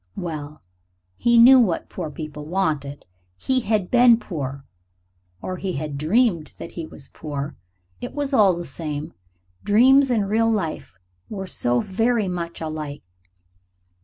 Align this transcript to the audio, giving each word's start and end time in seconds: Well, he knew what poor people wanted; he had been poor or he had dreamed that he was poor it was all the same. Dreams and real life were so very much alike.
Well, 0.17 0.63
he 1.15 1.37
knew 1.37 1.59
what 1.59 1.87
poor 1.87 2.09
people 2.09 2.47
wanted; 2.47 3.05
he 3.37 3.59
had 3.59 3.91
been 3.91 4.17
poor 4.17 4.65
or 5.43 5.57
he 5.57 5.73
had 5.73 5.95
dreamed 5.95 6.53
that 6.57 6.71
he 6.71 6.87
was 6.87 7.11
poor 7.13 7.55
it 7.99 8.15
was 8.15 8.33
all 8.33 8.55
the 8.57 8.65
same. 8.65 9.13
Dreams 9.63 10.09
and 10.09 10.27
real 10.27 10.51
life 10.51 10.97
were 11.29 11.45
so 11.45 11.81
very 11.81 12.27
much 12.27 12.61
alike. 12.61 13.03